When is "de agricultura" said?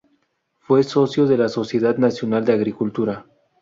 2.43-3.23